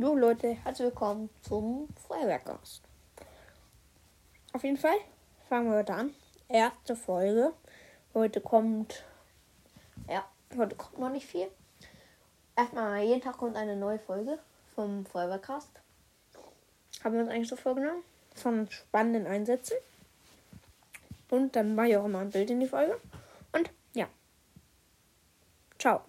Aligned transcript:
Jo 0.00 0.14
Leute, 0.14 0.54
herzlich 0.64 0.86
willkommen 0.86 1.28
zum 1.42 1.86
Feuerwehrcast. 2.08 2.80
Auf 4.54 4.64
jeden 4.64 4.78
Fall 4.78 4.96
fangen 5.46 5.70
wir 5.70 5.80
heute 5.80 5.92
an. 5.92 6.14
Erste 6.48 6.96
Folge. 6.96 7.52
Heute 8.14 8.40
kommt. 8.40 9.04
Ja, 10.08 10.24
heute 10.56 10.74
kommt 10.74 10.98
noch 11.00 11.10
nicht 11.10 11.26
viel. 11.26 11.48
Erstmal, 12.56 13.02
jeden 13.02 13.20
Tag 13.20 13.36
kommt 13.36 13.56
eine 13.56 13.76
neue 13.76 13.98
Folge 13.98 14.38
vom 14.74 15.04
Feuerwehrcast. 15.04 15.68
Haben 17.04 17.16
wir 17.16 17.20
uns 17.20 17.30
eigentlich 17.30 17.50
so 17.50 17.56
vorgenommen. 17.56 18.02
Von 18.34 18.70
spannenden 18.70 19.26
Einsätzen. 19.26 19.76
Und 21.28 21.54
dann 21.54 21.74
mache 21.74 21.88
ich 21.88 21.96
auch 21.98 22.06
immer 22.06 22.20
ein 22.20 22.30
Bild 22.30 22.48
in 22.48 22.60
die 22.60 22.68
Folge. 22.68 22.98
Und 23.52 23.70
ja. 23.92 24.08
Ciao. 25.78 26.00